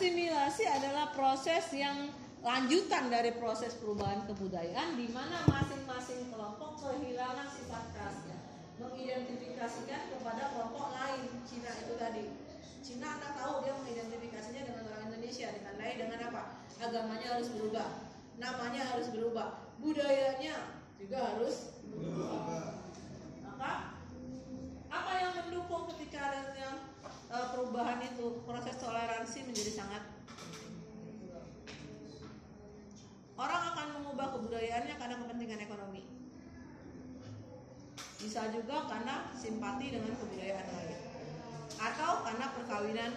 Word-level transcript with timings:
asimilasi 0.00 0.64
adalah 0.64 1.12
proses 1.12 1.76
yang 1.76 2.08
lanjutan 2.40 3.12
dari 3.12 3.36
proses 3.36 3.76
perubahan 3.76 4.24
kebudayaan 4.24 4.96
di 4.96 5.12
mana 5.12 5.44
masing-masing 5.44 6.24
kelompok 6.32 6.80
kehilangan 6.80 7.44
sifat 7.52 7.84
khasnya 7.92 8.40
mengidentifikasikan 8.80 10.08
kepada 10.16 10.56
kelompok 10.56 10.96
lain. 10.96 11.44
Cina 11.44 11.68
itu 11.84 12.00
tadi. 12.00 12.32
Cina 12.80 13.20
anda 13.20 13.36
tahu 13.36 13.60
dia 13.60 13.76
mengidentifikasinya 13.76 14.72
dengan 14.72 14.88
orang 14.88 15.12
Indonesia 15.12 15.52
ditandai 15.52 15.92
dengan 16.00 16.32
apa? 16.32 16.64
Agamanya 16.80 17.36
harus 17.36 17.52
berubah. 17.52 17.88
Namanya 18.40 18.82
harus 18.96 19.12
berubah. 19.12 19.68
Budayanya 19.84 20.80
juga 20.96 21.18
harus 21.28 21.76
berubah 21.92 22.72
maka 23.44 24.00
apa 24.88 25.12
yang 25.20 25.32
mendukung 25.44 25.84
ketika 25.92 26.32
adanya 26.32 26.88
uh, 27.28 27.52
perubahan 27.70 28.02
itu 28.02 28.42
proses 28.42 28.74
toleransi 28.82 29.46
menjadi 29.46 29.78
sangat 29.78 30.02
orang 33.38 33.62
akan 33.70 33.86
mengubah 33.94 34.34
kebudayaannya 34.34 34.98
karena 34.98 35.14
kepentingan 35.22 35.60
ekonomi. 35.70 36.02
Bisa 38.18 38.50
juga 38.50 38.90
karena 38.90 39.30
simpati 39.38 39.86
dengan 39.94 40.18
kebudayaan 40.18 40.66
lain. 40.66 40.98
Atau 41.78 42.26
karena 42.26 42.46
perkawinan 42.58 43.10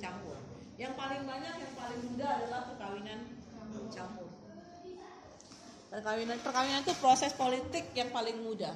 campur. 0.00 0.40
Yang 0.80 0.96
paling 0.96 1.22
banyak 1.28 1.54
yang 1.60 1.72
paling 1.76 2.00
mudah 2.08 2.30
adalah 2.32 2.60
perkawinan 2.64 3.20
campur. 3.92 4.32
Perkawinan 5.92 6.40
perkawinan 6.40 6.80
itu 6.80 6.96
proses 6.96 7.36
politik 7.36 7.92
yang 7.92 8.08
paling 8.08 8.40
mudah. 8.40 8.72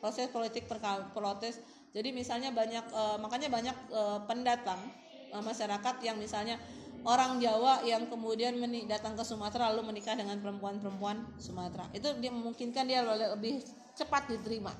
Proses 0.00 0.32
politik 0.32 0.64
protes 1.12 1.60
jadi 1.92 2.08
misalnya 2.08 2.50
banyak 2.56 2.84
e, 2.88 3.02
makanya 3.20 3.48
banyak 3.52 3.76
e, 3.92 4.02
pendatang 4.24 4.80
e, 5.28 5.36
masyarakat 5.36 5.94
yang 6.00 6.16
misalnya 6.16 6.56
orang 7.04 7.36
Jawa 7.36 7.84
yang 7.84 8.08
kemudian 8.08 8.56
datang 8.88 9.12
ke 9.12 9.20
Sumatera 9.20 9.68
lalu 9.70 9.92
menikah 9.92 10.16
dengan 10.16 10.40
perempuan-perempuan 10.40 11.36
Sumatera. 11.36 11.92
Itu 11.92 12.16
dia 12.16 12.32
memungkinkan 12.32 12.84
dia 12.88 13.04
lebih 13.04 13.60
cepat 13.92 14.32
diterima 14.32 14.72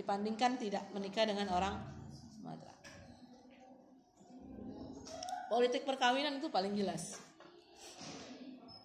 dibandingkan 0.00 0.56
tidak 0.56 0.88
menikah 0.96 1.28
dengan 1.28 1.52
orang 1.52 1.74
Sumatera. 2.32 2.72
Politik 5.52 5.84
perkawinan 5.84 6.40
itu 6.40 6.48
paling 6.48 6.72
jelas. 6.72 7.20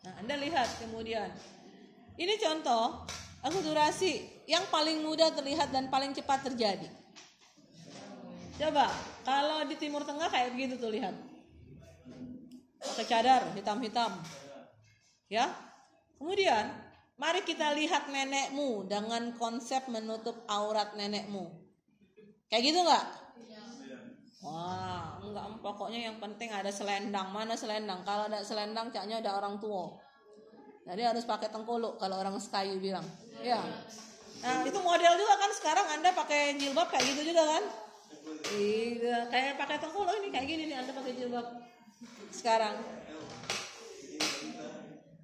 Nah 0.04 0.14
anda 0.20 0.36
lihat 0.36 0.68
kemudian. 0.84 1.32
Ini 2.14 2.38
contoh 2.38 3.08
akulturasi 3.44 4.44
yang 4.48 4.64
paling 4.72 5.04
mudah 5.04 5.36
terlihat 5.36 5.70
dan 5.70 5.92
paling 5.92 6.16
cepat 6.16 6.48
terjadi. 6.48 6.88
Coba, 8.58 8.88
kalau 9.28 9.68
di 9.68 9.76
Timur 9.76 10.08
Tengah 10.08 10.32
kayak 10.32 10.56
begitu 10.56 10.80
tuh 10.80 10.90
lihat. 10.94 11.12
Pakai 12.80 13.06
cadar 13.08 13.52
hitam-hitam. 13.56 14.20
Ya. 15.28 15.52
Kemudian, 16.20 16.72
mari 17.20 17.44
kita 17.44 17.76
lihat 17.76 18.08
nenekmu 18.08 18.88
dengan 18.88 19.36
konsep 19.36 19.88
menutup 19.92 20.48
aurat 20.48 20.96
nenekmu. 20.96 21.52
Kayak 22.48 22.64
gitu 22.72 22.80
nggak? 22.86 23.06
Wah, 24.44 25.24
enggak 25.24 25.46
pokoknya 25.64 26.12
yang 26.12 26.18
penting 26.20 26.52
ada 26.52 26.68
selendang. 26.68 27.32
Mana 27.32 27.56
selendang? 27.56 28.04
Kalau 28.04 28.28
ada 28.28 28.44
selendang, 28.44 28.92
caknya 28.92 29.24
ada 29.24 29.40
orang 29.40 29.56
tua. 29.58 29.96
Jadi 30.84 31.02
harus 31.02 31.24
pakai 31.24 31.48
tengkuluk 31.48 31.96
kalau 31.96 32.20
orang 32.20 32.36
Sekayu 32.36 32.76
bilang. 32.80 33.08
Ya. 33.40 33.64
Nah, 34.44 34.68
itu 34.68 34.76
model 34.84 35.14
juga 35.16 35.36
kan 35.40 35.52
sekarang 35.56 35.86
Anda 35.96 36.12
pakai 36.12 36.60
jilbab 36.60 36.92
kayak 36.92 37.06
gitu 37.16 37.32
juga 37.32 37.44
kan? 37.48 37.64
Iya, 38.60 39.18
kayak 39.32 39.56
pakai 39.56 39.78
tengkuluk 39.80 40.14
ini 40.20 40.28
kayak 40.36 40.48
gini 40.48 40.64
nih 40.68 40.78
Anda 40.84 40.92
pakai 40.92 41.14
jilbab. 41.16 41.48
Sekarang. 42.36 42.76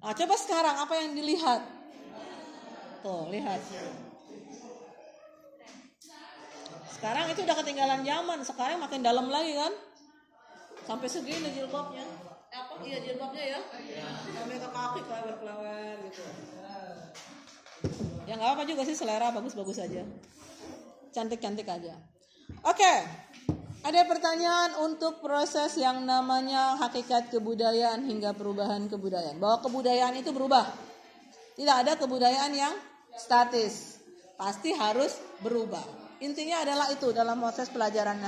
Nah, 0.00 0.12
coba 0.16 0.34
sekarang 0.40 0.76
apa 0.80 0.94
yang 0.96 1.12
dilihat? 1.12 1.60
Tuh, 3.04 3.28
lihat. 3.28 3.60
Sekarang 6.88 7.28
itu 7.28 7.40
udah 7.44 7.56
ketinggalan 7.60 8.00
zaman, 8.00 8.38
sekarang 8.40 8.80
makin 8.80 9.04
dalam 9.04 9.28
lagi 9.28 9.52
kan? 9.56 9.72
Sampai 10.88 11.08
segini 11.12 11.52
jilbabnya 11.52 12.08
apa? 12.50 12.72
Iya 12.82 12.98
jilbabnya 13.06 13.44
ya? 13.56 13.60
Sampai 14.34 14.58
ke 14.58 14.68
kaki 14.68 15.00
kelewer 15.06 15.34
kelewer 15.38 15.96
gitu. 16.10 16.22
Ya 18.26 18.34
nggak 18.38 18.50
apa 18.58 18.62
juga 18.66 18.82
sih 18.86 18.96
selera 18.98 19.30
bagus-bagus 19.30 19.78
aja. 19.78 20.02
Cantik-cantik 21.14 21.66
aja. 21.66 21.94
Oke 22.66 22.94
ada 23.80 24.04
pertanyaan 24.04 24.76
untuk 24.84 25.24
proses 25.24 25.72
yang 25.80 26.04
namanya 26.04 26.76
hakikat 26.76 27.32
kebudayaan 27.32 28.04
hingga 28.04 28.36
perubahan 28.36 28.92
kebudayaan. 28.92 29.40
Bahwa 29.40 29.64
kebudayaan 29.64 30.20
itu 30.20 30.36
berubah. 30.36 30.68
Tidak 31.56 31.76
ada 31.86 31.96
kebudayaan 31.96 32.52
yang 32.52 32.74
statis. 33.16 34.04
Pasti 34.36 34.76
harus 34.76 35.16
berubah. 35.40 35.82
Intinya 36.20 36.60
adalah 36.60 36.92
itu 36.92 37.08
dalam 37.16 37.40
proses 37.40 37.72
pelajaran 37.72 38.20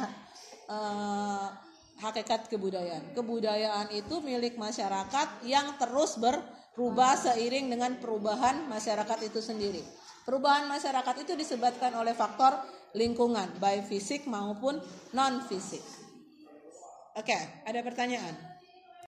uh, 0.72 1.52
hakikat 2.02 2.50
kebudayaan. 2.50 3.14
Kebudayaan 3.14 3.94
itu 3.94 4.18
milik 4.18 4.58
masyarakat 4.58 5.46
yang 5.46 5.78
terus 5.78 6.18
berubah 6.18 7.14
seiring 7.14 7.70
dengan 7.70 7.96
perubahan 8.02 8.66
masyarakat 8.66 9.18
itu 9.30 9.38
sendiri. 9.38 9.86
Perubahan 10.26 10.66
masyarakat 10.66 11.22
itu 11.22 11.38
disebabkan 11.38 11.94
oleh 11.94 12.14
faktor 12.14 12.58
lingkungan, 12.98 13.58
baik 13.62 13.86
fisik 13.86 14.26
maupun 14.26 14.82
non 15.14 15.42
fisik. 15.46 15.82
Oke, 17.14 17.38
ada 17.66 17.80
pertanyaan? 17.80 18.51